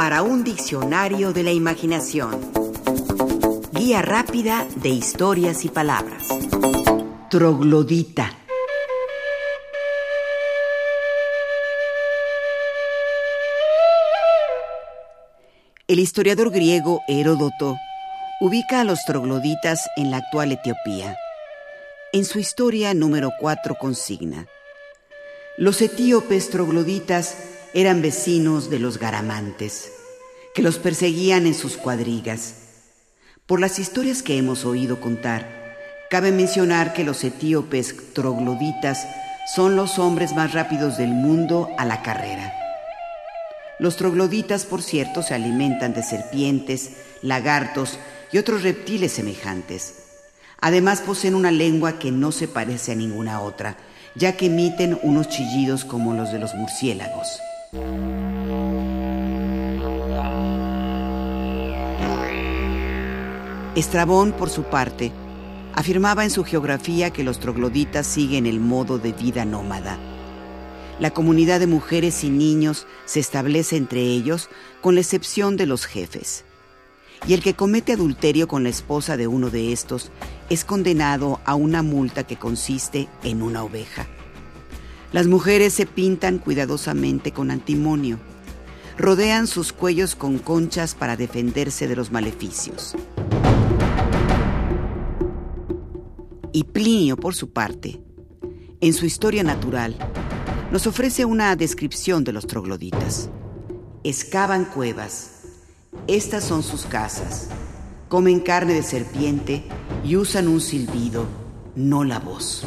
para 0.00 0.22
un 0.22 0.44
diccionario 0.44 1.34
de 1.34 1.42
la 1.42 1.52
imaginación. 1.52 2.40
Guía 3.70 4.00
rápida 4.00 4.66
de 4.76 4.88
historias 4.88 5.66
y 5.66 5.68
palabras. 5.68 6.26
Troglodita. 7.28 8.32
El 15.86 15.98
historiador 15.98 16.50
griego 16.50 17.02
Heródoto 17.06 17.76
ubica 18.40 18.80
a 18.80 18.84
los 18.84 19.04
trogloditas 19.04 19.86
en 19.98 20.10
la 20.10 20.16
actual 20.16 20.52
Etiopía. 20.52 21.18
En 22.14 22.24
su 22.24 22.38
historia 22.38 22.94
número 22.94 23.32
4 23.38 23.74
consigna, 23.74 24.46
los 25.58 25.82
etíopes 25.82 26.48
trogloditas 26.48 27.49
eran 27.72 28.02
vecinos 28.02 28.68
de 28.70 28.78
los 28.78 28.98
garamantes, 28.98 29.92
que 30.54 30.62
los 30.62 30.78
perseguían 30.78 31.46
en 31.46 31.54
sus 31.54 31.76
cuadrigas. 31.76 32.54
Por 33.46 33.60
las 33.60 33.78
historias 33.78 34.22
que 34.22 34.36
hemos 34.36 34.64
oído 34.64 35.00
contar, 35.00 35.76
cabe 36.10 36.32
mencionar 36.32 36.92
que 36.92 37.04
los 37.04 37.22
etíopes 37.22 38.12
trogloditas 38.12 39.06
son 39.54 39.76
los 39.76 39.98
hombres 39.98 40.34
más 40.34 40.52
rápidos 40.52 40.98
del 40.98 41.10
mundo 41.10 41.68
a 41.78 41.84
la 41.84 42.02
carrera. 42.02 42.52
Los 43.78 43.96
trogloditas, 43.96 44.66
por 44.66 44.82
cierto, 44.82 45.22
se 45.22 45.34
alimentan 45.34 45.94
de 45.94 46.02
serpientes, 46.02 46.90
lagartos 47.22 47.98
y 48.32 48.38
otros 48.38 48.62
reptiles 48.62 49.12
semejantes. 49.12 49.94
Además 50.60 51.00
poseen 51.00 51.34
una 51.34 51.50
lengua 51.50 51.98
que 51.98 52.10
no 52.10 52.32
se 52.32 52.48
parece 52.48 52.92
a 52.92 52.96
ninguna 52.96 53.40
otra, 53.40 53.76
ya 54.14 54.36
que 54.36 54.46
emiten 54.46 54.98
unos 55.02 55.28
chillidos 55.28 55.84
como 55.84 56.14
los 56.14 56.32
de 56.32 56.40
los 56.40 56.54
murciélagos. 56.54 57.40
Estrabón, 63.76 64.32
por 64.32 64.50
su 64.50 64.64
parte, 64.64 65.12
afirmaba 65.74 66.24
en 66.24 66.30
su 66.30 66.42
geografía 66.42 67.10
que 67.10 67.22
los 67.22 67.38
trogloditas 67.38 68.08
siguen 68.08 68.46
el 68.46 68.58
modo 68.58 68.98
de 68.98 69.12
vida 69.12 69.44
nómada. 69.44 69.98
La 70.98 71.12
comunidad 71.12 71.60
de 71.60 71.68
mujeres 71.68 72.24
y 72.24 72.30
niños 72.30 72.88
se 73.04 73.20
establece 73.20 73.76
entre 73.76 74.00
ellos, 74.00 74.48
con 74.80 74.96
la 74.96 75.02
excepción 75.02 75.56
de 75.56 75.66
los 75.66 75.86
jefes. 75.86 76.44
Y 77.28 77.34
el 77.34 77.42
que 77.42 77.54
comete 77.54 77.92
adulterio 77.92 78.48
con 78.48 78.64
la 78.64 78.70
esposa 78.70 79.16
de 79.16 79.28
uno 79.28 79.48
de 79.48 79.72
estos 79.72 80.10
es 80.48 80.64
condenado 80.64 81.40
a 81.44 81.54
una 81.54 81.82
multa 81.84 82.24
que 82.24 82.36
consiste 82.36 83.08
en 83.22 83.42
una 83.42 83.62
oveja. 83.62 84.08
Las 85.12 85.26
mujeres 85.26 85.74
se 85.74 85.86
pintan 85.86 86.38
cuidadosamente 86.38 87.32
con 87.32 87.50
antimonio. 87.50 88.18
Rodean 88.96 89.48
sus 89.48 89.72
cuellos 89.72 90.14
con 90.14 90.38
conchas 90.38 90.94
para 90.94 91.16
defenderse 91.16 91.88
de 91.88 91.96
los 91.96 92.12
maleficios. 92.12 92.94
Y 96.52 96.64
Plinio, 96.64 97.16
por 97.16 97.34
su 97.34 97.52
parte, 97.52 98.00
en 98.80 98.92
su 98.92 99.04
historia 99.04 99.42
natural, 99.42 99.96
nos 100.70 100.86
ofrece 100.86 101.24
una 101.24 101.56
descripción 101.56 102.22
de 102.22 102.32
los 102.32 102.46
trogloditas. 102.46 103.30
Excavan 104.04 104.64
cuevas. 104.64 105.42
Estas 106.06 106.44
son 106.44 106.62
sus 106.62 106.86
casas. 106.86 107.48
Comen 108.08 108.40
carne 108.40 108.74
de 108.74 108.82
serpiente 108.84 109.64
y 110.04 110.16
usan 110.16 110.46
un 110.46 110.60
silbido, 110.60 111.26
no 111.74 112.04
la 112.04 112.20
voz. 112.20 112.64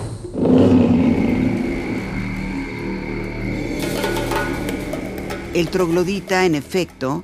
El 5.54 5.70
troglodita, 5.70 6.48
en 6.48 6.56
efecto, 6.56 7.23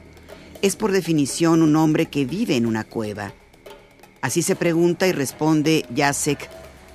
es 0.61 0.75
por 0.75 0.91
definición 0.91 1.63
un 1.63 1.75
hombre 1.75 2.05
que 2.05 2.25
vive 2.25 2.55
en 2.55 2.67
una 2.67 2.83
cueva. 2.83 3.33
Así 4.21 4.43
se 4.43 4.55
pregunta 4.55 5.07
y 5.07 5.13
responde 5.13 5.87
Jacek 5.95 6.47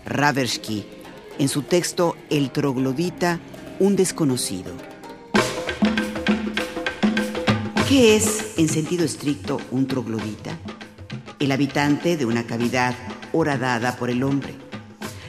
Raversky 0.06 0.86
en 1.40 1.48
su 1.48 1.62
texto 1.62 2.16
El 2.30 2.52
troglodita, 2.52 3.40
un 3.80 3.96
desconocido. 3.96 4.72
¿Qué 7.88 8.14
es, 8.14 8.56
en 8.56 8.68
sentido 8.68 9.04
estricto, 9.04 9.60
un 9.72 9.88
troglodita? 9.88 10.56
El 11.40 11.50
habitante 11.50 12.16
de 12.16 12.26
una 12.26 12.46
cavidad 12.46 12.94
horadada 13.32 13.96
por 13.96 14.08
el 14.08 14.22
hombre. 14.22 14.54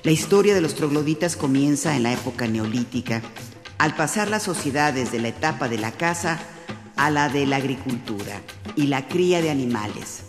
La 0.04 0.12
historia 0.12 0.54
de 0.54 0.62
los 0.62 0.76
trogloditas 0.76 1.36
comienza 1.36 1.96
en 1.96 2.04
la 2.04 2.14
época 2.14 2.46
neolítica 2.46 3.24
al 3.78 3.96
pasar 3.96 4.30
las 4.30 4.44
sociedades 4.44 5.12
de 5.12 5.19
la 5.19 5.30
etapa 5.30 5.68
de 5.68 5.78
la 5.78 5.91
caza 5.91 6.40
a 6.96 7.09
la 7.09 7.30
de 7.30 7.46
la 7.46 7.58
agricultura 7.58 8.41
y 8.75 8.88
la 8.88 9.08
cría 9.08 9.41
de 9.41 9.52
animales. 9.52 10.24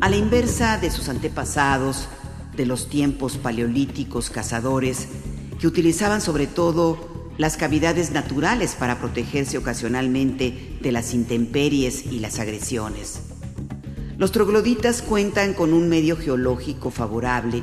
A 0.00 0.08
la 0.08 0.16
inversa 0.16 0.78
de 0.78 0.90
sus 0.90 1.08
antepasados, 1.08 2.08
de 2.56 2.64
los 2.64 2.88
tiempos 2.88 3.36
paleolíticos 3.36 4.30
cazadores, 4.30 5.08
que 5.60 5.66
utilizaban 5.66 6.20
sobre 6.20 6.46
todo 6.46 7.32
las 7.38 7.56
cavidades 7.56 8.12
naturales 8.12 8.76
para 8.78 8.98
protegerse 8.98 9.58
ocasionalmente 9.58 10.78
de 10.80 10.92
las 10.92 11.12
intemperies 11.12 12.06
y 12.06 12.20
las 12.20 12.38
agresiones. 12.38 13.20
Los 14.16 14.32
trogloditas 14.32 15.02
cuentan 15.02 15.52
con 15.52 15.74
un 15.74 15.90
medio 15.90 16.16
geológico 16.16 16.90
favorable 16.90 17.62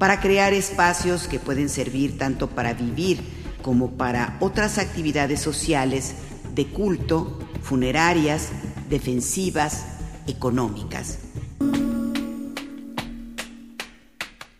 para 0.00 0.18
crear 0.18 0.54
espacios 0.54 1.28
que 1.28 1.38
pueden 1.38 1.68
servir 1.68 2.16
tanto 2.16 2.48
para 2.48 2.72
vivir 2.72 3.20
como 3.60 3.98
para 3.98 4.38
otras 4.40 4.78
actividades 4.78 5.42
sociales 5.42 6.14
de 6.54 6.68
culto, 6.68 7.38
funerarias, 7.62 8.48
defensivas, 8.88 9.84
económicas. 10.26 11.18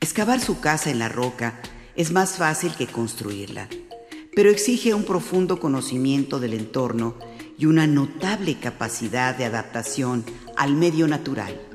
Excavar 0.02 0.40
su 0.40 0.60
casa 0.60 0.90
en 0.90 0.98
la 0.98 1.08
roca 1.08 1.58
es 1.96 2.12
más 2.12 2.36
fácil 2.36 2.74
que 2.74 2.86
construirla, 2.86 3.66
pero 4.36 4.50
exige 4.50 4.92
un 4.92 5.04
profundo 5.04 5.58
conocimiento 5.58 6.38
del 6.38 6.52
entorno 6.52 7.14
y 7.56 7.64
una 7.64 7.86
notable 7.86 8.58
capacidad 8.58 9.34
de 9.34 9.46
adaptación 9.46 10.22
al 10.58 10.74
medio 10.74 11.08
natural. 11.08 11.69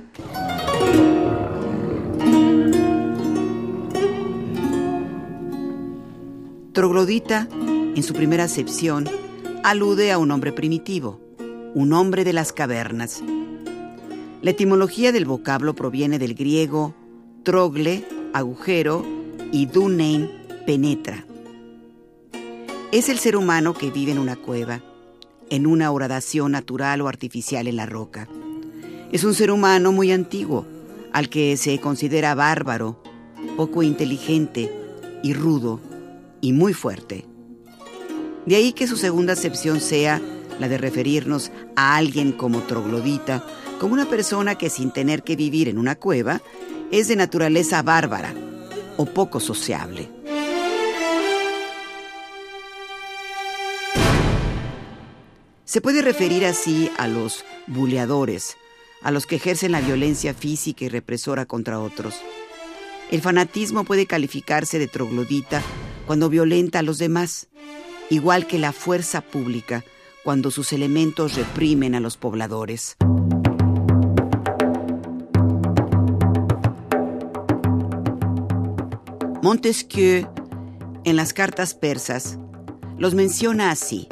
Troglodita, 6.75 7.47
en 7.51 8.03
su 8.03 8.13
primera 8.13 8.43
acepción, 8.43 9.05
alude 9.63 10.11
a 10.11 10.17
un 10.17 10.29
hombre 10.31 10.51
primitivo, 10.51 11.21
un 11.73 11.93
hombre 11.93 12.25
de 12.25 12.33
las 12.33 12.51
cavernas. 12.51 13.23
La 14.41 14.51
etimología 14.51 15.13
del 15.13 15.23
vocablo 15.23 15.73
proviene 15.73 16.19
del 16.19 16.35
griego 16.35 16.93
trogle, 17.43 18.05
agujero, 18.33 19.05
y 19.53 19.67
dunein, 19.67 20.29
penetra. 20.65 21.25
Es 22.91 23.07
el 23.07 23.19
ser 23.19 23.37
humano 23.37 23.73
que 23.73 23.89
vive 23.89 24.11
en 24.11 24.19
una 24.19 24.35
cueva, 24.35 24.83
en 25.49 25.67
una 25.67 25.91
horadación 25.91 26.51
natural 26.51 26.99
o 26.99 27.07
artificial 27.07 27.67
en 27.67 27.77
la 27.77 27.85
roca. 27.85 28.27
Es 29.13 29.23
un 29.23 29.33
ser 29.33 29.49
humano 29.49 29.93
muy 29.93 30.11
antiguo, 30.11 30.65
al 31.13 31.29
que 31.29 31.55
se 31.55 31.79
considera 31.79 32.35
bárbaro, 32.35 33.01
poco 33.55 33.81
inteligente 33.81 34.69
y 35.23 35.33
rudo 35.33 35.79
y 36.45 36.53
muy 36.53 36.73
fuerte. 36.73 37.25
De 38.45 38.55
ahí 38.55 38.71
que 38.71 38.85
su 38.85 38.97
segunda 38.97 39.33
acepción 39.33 39.81
sea 39.81 40.21
la 40.59 40.67
de 40.67 40.77
referirnos 40.77 41.51
a 41.75 41.95
alguien 41.95 42.33
como 42.33 42.61
troglodita, 42.61 43.43
como 43.79 43.95
una 43.95 44.05
persona 44.05 44.53
que 44.53 44.69
sin 44.69 44.91
tener 44.91 45.23
que 45.23 45.35
vivir 45.35 45.69
en 45.69 45.79
una 45.79 45.95
cueva, 45.95 46.43
es 46.91 47.07
de 47.07 47.15
naturaleza 47.15 47.81
bárbara 47.81 48.35
o 48.95 49.07
poco 49.07 49.39
sociable. 49.39 50.07
Se 55.63 55.81
puede 55.81 56.03
referir 56.03 56.45
así 56.45 56.91
a 56.99 57.07
los 57.07 57.43
buleadores, 57.65 58.55
a 59.01 59.09
los 59.09 59.25
que 59.25 59.37
ejercen 59.37 59.71
la 59.71 59.81
violencia 59.81 60.35
física 60.35 60.85
y 60.85 60.89
represora 60.89 61.47
contra 61.47 61.79
otros. 61.79 62.21
El 63.09 63.21
fanatismo 63.21 63.83
puede 63.83 64.05
calificarse 64.05 64.77
de 64.77 64.87
troglodita 64.87 65.63
cuando 66.05 66.29
violenta 66.29 66.79
a 66.79 66.83
los 66.83 66.97
demás, 66.97 67.47
igual 68.09 68.47
que 68.47 68.59
la 68.59 68.71
fuerza 68.71 69.21
pública 69.21 69.83
cuando 70.23 70.49
sus 70.51 70.73
elementos 70.73 71.35
reprimen 71.35 71.95
a 71.95 71.99
los 71.99 72.17
pobladores. 72.17 72.97
Montesquieu, 79.41 80.27
en 81.03 81.15
las 81.15 81.31
cartas 81.31 81.75
persas, 81.75 82.39
los 82.97 83.13
menciona 83.13 83.69
así. 83.69 84.07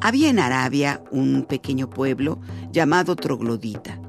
Había 0.00 0.28
en 0.28 0.40
Arabia 0.40 1.04
un 1.12 1.44
pequeño 1.44 1.88
pueblo 1.88 2.40
llamado 2.72 3.14
Troglodita, 3.14 4.00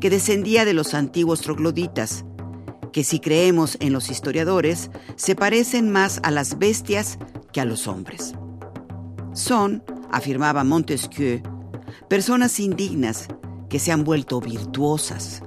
que 0.00 0.08
descendía 0.08 0.64
de 0.64 0.74
los 0.74 0.94
antiguos 0.94 1.40
trogloditas, 1.40 2.24
que 2.96 3.04
si 3.04 3.20
creemos 3.20 3.76
en 3.80 3.92
los 3.92 4.08
historiadores, 4.08 4.90
se 5.16 5.34
parecen 5.36 5.92
más 5.92 6.18
a 6.22 6.30
las 6.30 6.58
bestias 6.58 7.18
que 7.52 7.60
a 7.60 7.66
los 7.66 7.88
hombres. 7.88 8.32
Son, 9.34 9.84
afirmaba 10.10 10.64
Montesquieu, 10.64 11.42
personas 12.08 12.58
indignas 12.58 13.28
que 13.68 13.80
se 13.80 13.92
han 13.92 14.02
vuelto 14.02 14.40
virtuosas. 14.40 15.42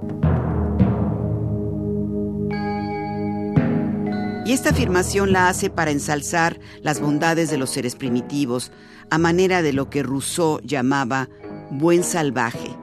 Y 4.46 4.52
esta 4.52 4.70
afirmación 4.70 5.32
la 5.32 5.48
hace 5.48 5.70
para 5.70 5.90
ensalzar 5.90 6.60
las 6.82 7.00
bondades 7.00 7.50
de 7.50 7.58
los 7.58 7.70
seres 7.70 7.96
primitivos, 7.96 8.70
a 9.10 9.18
manera 9.18 9.60
de 9.60 9.72
lo 9.72 9.90
que 9.90 10.04
Rousseau 10.04 10.60
llamaba 10.62 11.28
buen 11.72 12.04
salvaje. 12.04 12.79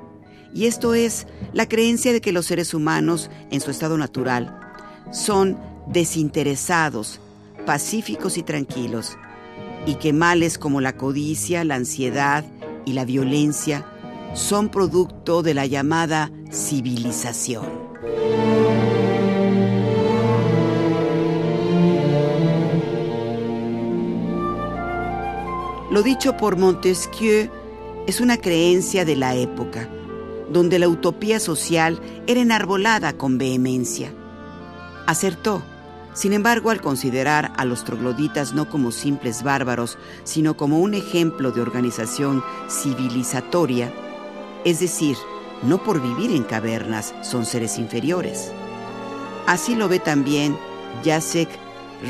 Y 0.54 0.66
esto 0.66 0.94
es 0.94 1.28
la 1.54 1.68
creencia 1.68 2.14
de 2.14 2.22
que 2.22 2.32
los 2.32 2.46
seres 2.46 2.74
humanos, 2.74 3.30
en 3.52 3.62
su 3.62 3.72
estado 3.72 3.98
natural, 3.98 4.60
son 5.12 5.58
desinteresados, 5.88 7.20
pacíficos 7.66 8.38
y 8.38 8.44
tranquilos, 8.44 9.18
y 9.86 9.96
que 9.96 10.14
males 10.14 10.58
como 10.58 10.82
la 10.82 10.98
codicia, 10.98 11.64
la 11.64 11.76
ansiedad 11.76 12.46
y 12.86 12.94
la 12.94 13.06
violencia 13.06 13.86
son 14.34 14.70
producto 14.70 15.44
de 15.44 15.54
la 15.54 15.66
llamada 15.66 16.32
civilización. 16.52 17.66
Lo 25.90 26.04
dicho 26.04 26.38
por 26.38 26.58
Montesquieu 26.58 27.50
es 28.06 28.22
una 28.22 28.38
creencia 28.38 29.04
de 29.04 29.16
la 29.16 29.36
época, 29.36 29.90
donde 30.52 30.80
la 30.80 30.88
utopía 30.88 31.40
social 31.40 32.00
era 32.28 32.42
enarbolada 32.42 33.14
con 33.14 33.38
vehemencia. 33.38 34.12
Acertó, 35.06 35.64
sin 36.14 36.34
embargo, 36.34 36.72
al 36.72 36.82
considerar 36.82 37.54
a 37.58 37.66
los 37.66 37.84
trogloditas 37.84 38.54
no 38.54 38.70
como 38.70 38.92
simples 38.92 39.44
bárbaros, 39.44 39.98
sino 40.24 40.58
como 40.58 40.80
un 40.80 40.94
ejemplo 40.94 41.52
de 41.52 41.62
organización 41.62 42.44
civilizatoria, 42.70 43.94
es 44.66 44.80
decir, 44.80 45.16
no 45.64 45.84
por 45.84 46.02
vivir 46.02 46.32
en 46.32 46.44
cavernas 46.44 47.14
son 47.22 47.46
seres 47.46 47.78
inferiores. 47.78 48.52
Así 49.46 49.76
lo 49.76 49.88
ve 49.88 50.00
también 50.00 50.58
Jacek 51.04 51.50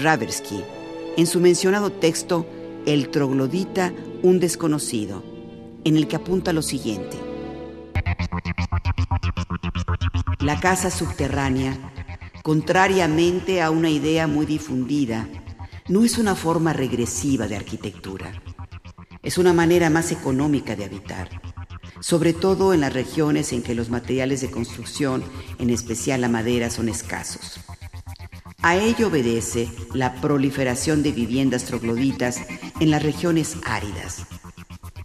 Raversky 0.02 0.64
en 1.18 1.26
su 1.26 1.40
mencionado 1.40 1.90
texto 1.90 2.46
el 2.86 3.10
troglodita, 3.10 3.92
un 4.22 4.40
desconocido, 4.40 5.24
en 5.84 5.98
el 5.98 6.08
que 6.08 6.16
apunta 6.16 6.54
lo 6.54 6.62
siguiente. 6.62 7.27
La 10.48 10.62
casa 10.62 10.90
subterránea, 10.90 11.78
contrariamente 12.42 13.62
a 13.62 13.70
una 13.70 13.90
idea 13.90 14.28
muy 14.28 14.46
difundida, 14.46 15.28
no 15.90 16.06
es 16.06 16.18
una 16.18 16.36
forma 16.36 16.72
regresiva 16.72 17.50
de 17.50 17.58
arquitectura. 17.58 18.32
Es 19.22 19.38
una 19.38 19.52
manera 19.52 19.90
más 19.90 20.14
económica 20.14 20.78
de 20.78 20.86
habitar, 20.86 21.42
sobre 22.00 22.32
todo 22.32 22.74
en 22.74 22.80
las 22.80 22.94
regiones 22.94 23.52
en 23.52 23.62
que 23.62 23.76
los 23.76 23.90
materiales 23.90 24.40
de 24.40 24.50
construcción, 24.50 25.22
en 25.60 25.70
especial 25.70 26.22
la 26.22 26.30
madera, 26.30 26.70
son 26.70 26.88
escasos. 26.88 27.60
A 28.62 28.78
ello 28.78 29.10
obedece 29.10 29.68
la 29.94 30.14
proliferación 30.22 31.04
de 31.04 31.12
viviendas 31.12 31.66
trogloditas 31.66 32.40
en 32.80 32.90
las 32.90 33.04
regiones 33.04 33.58
áridas. 33.66 34.26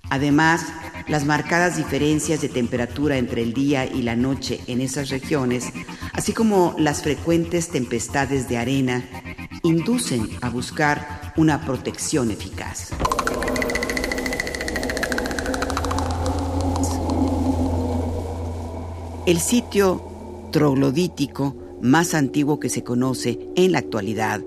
Además, 0.08 0.66
las 1.08 1.24
marcadas 1.24 1.76
diferencias 1.76 2.40
de 2.40 2.48
temperatura 2.48 3.16
entre 3.16 3.42
el 3.42 3.52
día 3.52 3.86
y 3.86 4.02
la 4.02 4.16
noche 4.16 4.60
en 4.66 4.80
esas 4.80 5.10
regiones, 5.10 5.72
así 6.12 6.32
como 6.32 6.74
las 6.78 7.02
frecuentes 7.02 7.68
tempestades 7.68 8.48
de 8.48 8.58
arena, 8.58 9.04
inducen 9.62 10.28
a 10.40 10.50
buscar 10.50 11.32
una 11.36 11.64
protección 11.64 12.30
eficaz. 12.30 12.90
El 19.24 19.38
sitio 19.38 20.02
troglodítico 20.50 21.56
más 21.80 22.14
antiguo 22.14 22.60
que 22.60 22.68
se 22.68 22.82
conoce 22.82 23.38
en 23.56 23.72
la 23.72 23.78
actualidad, 23.78 24.40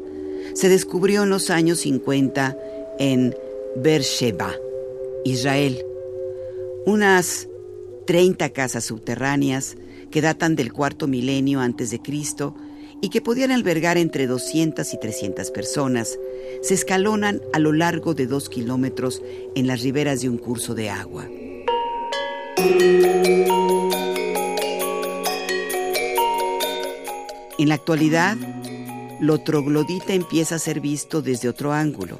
se 0.53 0.69
descubrió 0.69 1.23
en 1.23 1.29
los 1.29 1.49
años 1.49 1.79
50 1.79 2.57
en 2.99 3.35
Beersheba, 3.75 4.53
Israel. 5.25 5.83
Unas 6.85 7.47
30 8.05 8.49
casas 8.49 8.83
subterráneas 8.83 9.75
que 10.11 10.21
datan 10.21 10.55
del 10.55 10.71
cuarto 10.71 11.07
milenio 11.07 11.59
antes 11.59 11.89
de 11.89 11.99
Cristo 11.99 12.55
y 13.01 13.09
que 13.09 13.21
podían 13.21 13.51
albergar 13.51 13.97
entre 13.97 14.27
200 14.27 14.93
y 14.93 14.99
300 14.99 15.49
personas, 15.51 16.19
se 16.61 16.75
escalonan 16.75 17.41
a 17.53 17.59
lo 17.59 17.73
largo 17.73 18.13
de 18.13 18.27
dos 18.27 18.49
kilómetros 18.49 19.23
en 19.55 19.65
las 19.67 19.81
riberas 19.81 20.21
de 20.21 20.29
un 20.29 20.37
curso 20.37 20.75
de 20.75 20.91
agua. 20.91 21.27
En 27.57 27.69
la 27.69 27.75
actualidad, 27.75 28.37
lo 29.19 29.39
troglodita 29.39 30.13
empieza 30.13 30.55
a 30.55 30.59
ser 30.59 30.81
visto 30.81 31.21
desde 31.21 31.49
otro 31.49 31.73
ángulo. 31.73 32.19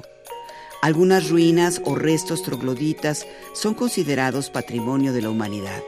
Algunas 0.86 1.30
ruinas 1.30 1.82
o 1.84 1.96
restos 1.96 2.44
trogloditas 2.44 3.26
son 3.54 3.74
considerados 3.74 4.50
patrimonio 4.50 5.12
de 5.12 5.20
la 5.20 5.30
humanidad. 5.30 5.82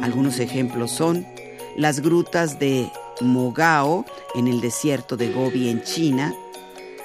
Algunos 0.00 0.38
ejemplos 0.38 0.92
son 0.92 1.26
las 1.76 2.00
grutas 2.00 2.58
de 2.58 2.90
Mogao 3.20 4.06
en 4.34 4.48
el 4.48 4.62
desierto 4.62 5.18
de 5.18 5.30
Gobi 5.30 5.68
en 5.68 5.82
China, 5.82 6.34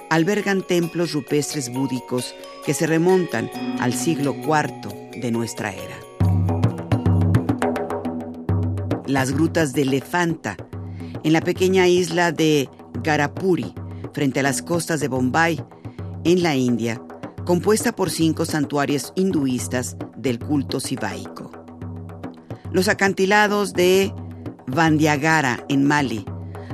albergan 0.10 0.66
templos 0.66 1.12
rupestres 1.12 1.74
búdicos 1.74 2.34
que 2.66 2.74
se 2.74 2.88
remontan 2.88 3.52
al 3.82 3.94
siglo 3.94 4.34
IV 4.34 5.20
de 5.20 5.30
nuestra 5.30 5.74
era. 5.74 6.00
Las 9.08 9.34
grutas 9.34 9.74
de 9.74 9.82
Elefanta 9.82 10.56
en 11.22 11.34
la 11.34 11.42
pequeña 11.42 11.86
isla 11.90 12.32
de 12.32 12.70
Garapuri, 13.04 13.76
frente 14.14 14.40
a 14.40 14.44
las 14.44 14.62
costas 14.62 15.02
de 15.02 15.10
Bombay, 15.10 15.62
en 16.26 16.44
la 16.44 16.56
India, 16.56 17.02
compuesta 17.46 17.92
por 17.92 18.10
cinco 18.10 18.46
santuarios 18.46 19.12
hinduistas 19.16 19.98
del 20.16 20.40
culto 20.40 20.80
sivaico. 20.80 21.52
Los 22.72 22.88
acantilados 22.88 23.74
de 23.74 24.14
Vandiagara, 24.68 25.66
en 25.70 25.86
Mali, 25.86 26.26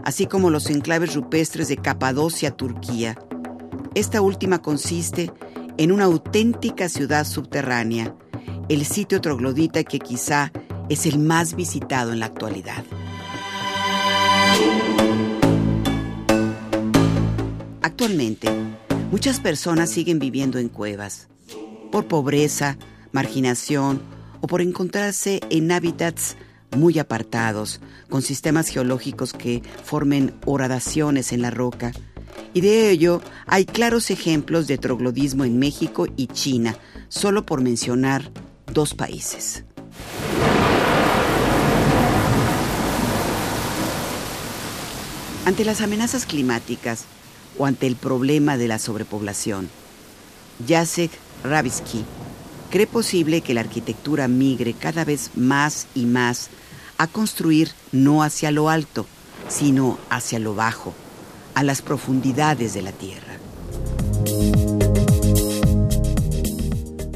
así 0.05 0.27
como 0.27 0.49
los 0.49 0.69
enclaves 0.69 1.15
rupestres 1.15 1.67
de 1.67 1.77
Capadocia, 1.77 2.51
Turquía. 2.51 3.17
Esta 3.95 4.21
última 4.21 4.61
consiste 4.61 5.31
en 5.77 5.91
una 5.91 6.05
auténtica 6.05 6.87
ciudad 6.87 7.25
subterránea, 7.25 8.15
el 8.69 8.85
sitio 8.85 9.19
troglodita 9.19 9.83
que 9.83 9.99
quizá 9.99 10.51
es 10.89 11.05
el 11.05 11.19
más 11.19 11.55
visitado 11.55 12.11
en 12.13 12.19
la 12.19 12.27
actualidad. 12.27 12.83
Actualmente, 17.81 18.49
muchas 19.11 19.39
personas 19.39 19.89
siguen 19.89 20.19
viviendo 20.19 20.59
en 20.59 20.69
cuevas, 20.69 21.27
por 21.91 22.07
pobreza, 22.07 22.77
marginación 23.11 24.01
o 24.41 24.47
por 24.47 24.61
encontrarse 24.61 25.41
en 25.49 25.71
hábitats 25.71 26.37
muy 26.77 26.99
apartados, 26.99 27.81
con 28.09 28.21
sistemas 28.21 28.67
geológicos 28.67 29.33
que 29.33 29.63
formen 29.83 30.35
horadaciones 30.45 31.33
en 31.33 31.41
la 31.41 31.49
roca. 31.49 31.91
Y 32.53 32.61
de 32.61 32.91
ello 32.91 33.21
hay 33.47 33.65
claros 33.65 34.11
ejemplos 34.11 34.67
de 34.67 34.77
troglodismo 34.77 35.45
en 35.45 35.57
México 35.57 36.05
y 36.15 36.27
China, 36.27 36.77
solo 37.07 37.45
por 37.45 37.61
mencionar 37.61 38.31
dos 38.71 38.93
países. 38.93 39.63
Ante 45.45 45.65
las 45.65 45.81
amenazas 45.81 46.27
climáticas 46.27 47.05
o 47.59 47.67
ante 47.67 47.85
el 47.85 47.95
problema 47.95 48.57
de 48.57 48.67
la 48.67 48.79
sobrepoblación, 48.79 49.69
Jacek 50.67 51.11
Ravisky 51.43 52.03
cree 52.71 52.87
posible 52.87 53.41
que 53.41 53.53
la 53.53 53.61
arquitectura 53.61 54.27
migre 54.27 54.73
cada 54.73 55.05
vez 55.05 55.31
más 55.35 55.85
y 55.93 56.05
más 56.05 56.49
a 56.97 57.07
construir 57.07 57.71
no 57.91 58.23
hacia 58.23 58.49
lo 58.49 58.69
alto, 58.69 59.05
sino 59.47 59.99
hacia 60.09 60.39
lo 60.39 60.55
bajo, 60.55 60.93
a 61.53 61.63
las 61.63 61.81
profundidades 61.81 62.73
de 62.73 62.81
la 62.81 62.91
tierra. 62.91 63.37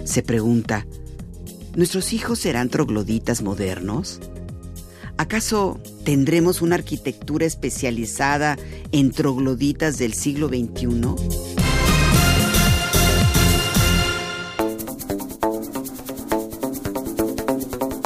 Se 0.05 0.23
pregunta, 0.23 0.85
¿nuestros 1.75 2.13
hijos 2.13 2.39
serán 2.39 2.69
trogloditas 2.69 3.41
modernos? 3.41 4.19
¿Acaso 5.23 5.79
tendremos 6.03 6.61
una 6.61 6.75
arquitectura 6.75 7.45
especializada 7.45 8.57
en 8.91 9.13
trogloditas 9.13 9.97
del 9.97 10.13
siglo 10.15 10.49
XXI? 10.49 11.15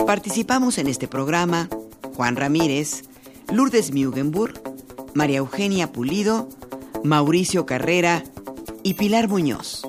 Participamos 0.05 0.77
en 0.77 0.85
este 0.85 1.07
programa 1.07 1.69
Juan 2.13 2.35
Ramírez, 2.35 3.05
Lourdes 3.51 3.91
Mugenburg, 3.91 4.61
María 5.15 5.39
Eugenia 5.39 5.91
Pulido, 5.91 6.47
Mauricio 7.03 7.65
Carrera 7.65 8.23
y 8.83 8.93
Pilar 8.93 9.27
Muñoz. 9.27 9.86